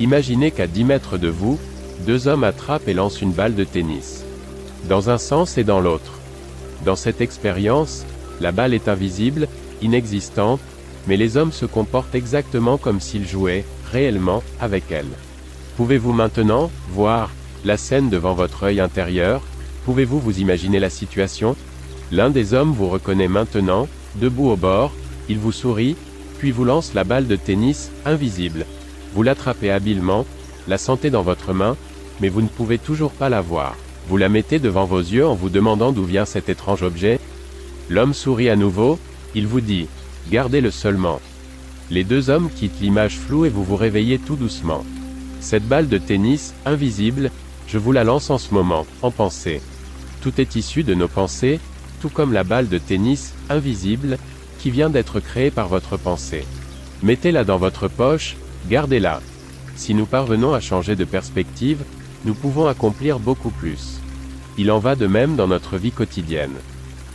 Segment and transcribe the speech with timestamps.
[0.00, 1.58] Imaginez qu'à 10 mètres de vous,
[2.04, 4.24] deux hommes attrapent et lancent une balle de tennis.
[4.88, 6.18] Dans un sens et dans l'autre.
[6.84, 8.04] Dans cette expérience,
[8.40, 9.46] la balle est invisible,
[9.82, 10.60] inexistante,
[11.06, 15.06] mais les hommes se comportent exactement comme s'ils jouaient, réellement, avec elle.
[15.76, 17.30] Pouvez-vous maintenant, voir,
[17.64, 19.42] la scène devant votre œil intérieur?
[19.84, 21.54] Pouvez-vous vous imaginer la situation?
[22.10, 24.92] L'un des hommes vous reconnaît maintenant, debout au bord,
[25.28, 25.94] il vous sourit,
[26.38, 28.66] puis vous lance la balle de tennis, invisible.
[29.14, 30.26] Vous l'attrapez habilement,
[30.66, 31.76] la sentez dans votre main,
[32.20, 33.76] mais vous ne pouvez toujours pas la voir.
[34.08, 37.20] Vous la mettez devant vos yeux en vous demandant d'où vient cet étrange objet.
[37.88, 38.98] L'homme sourit à nouveau,
[39.34, 39.86] il vous dit,
[40.30, 41.20] gardez-le seulement.
[41.90, 44.84] Les deux hommes quittent l'image floue et vous vous réveillez tout doucement.
[45.40, 47.30] Cette balle de tennis, invisible,
[47.68, 49.60] je vous la lance en ce moment, en pensée.
[50.22, 51.60] Tout est issu de nos pensées,
[52.00, 54.18] tout comme la balle de tennis, invisible,
[54.58, 56.44] qui vient d'être créée par votre pensée.
[57.02, 58.36] Mettez-la dans votre poche,
[58.68, 59.20] gardez-la.
[59.76, 61.84] Si nous parvenons à changer de perspective,
[62.24, 64.00] nous pouvons accomplir beaucoup plus.
[64.56, 66.54] Il en va de même dans notre vie quotidienne.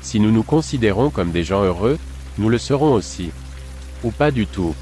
[0.00, 1.98] Si nous nous considérons comme des gens heureux,
[2.38, 3.30] nous le serons aussi.
[4.04, 4.74] Ou pas du tout.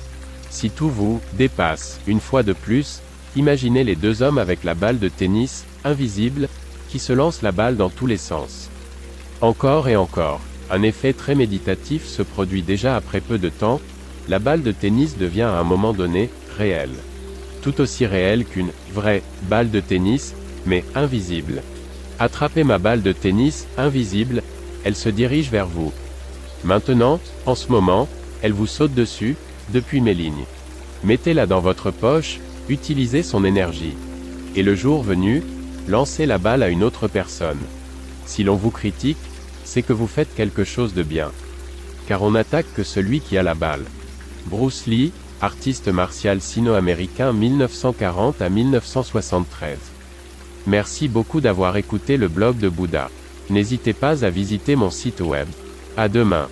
[0.50, 3.00] Si tout vous dépasse, une fois de plus,
[3.36, 6.48] Imaginez les deux hommes avec la balle de tennis, invisible,
[6.88, 8.70] qui se lancent la balle dans tous les sens.
[9.40, 10.40] Encore et encore.
[10.70, 13.80] Un effet très méditatif se produit déjà après peu de temps,
[14.28, 16.94] la balle de tennis devient à un moment donné, réelle.
[17.62, 20.34] Tout aussi réelle qu'une vraie balle de tennis,
[20.66, 21.62] mais invisible.
[22.18, 24.42] Attrapez ma balle de tennis, invisible,
[24.84, 25.92] elle se dirige vers vous.
[26.64, 28.08] Maintenant, en ce moment,
[28.42, 29.36] elle vous saute dessus,
[29.72, 30.44] depuis mes lignes.
[31.02, 32.38] Mettez-la dans votre poche,
[32.68, 33.94] Utilisez son énergie.
[34.56, 35.42] Et le jour venu,
[35.86, 37.58] lancez la balle à une autre personne.
[38.24, 39.18] Si l'on vous critique,
[39.64, 41.30] c'est que vous faites quelque chose de bien.
[42.08, 43.84] Car on n'attaque que celui qui a la balle.
[44.46, 49.78] Bruce Lee, artiste martial sino-américain 1940 à 1973.
[50.66, 53.10] Merci beaucoup d'avoir écouté le blog de Bouddha.
[53.50, 55.46] N'hésitez pas à visiter mon site web.
[55.96, 56.48] À demain.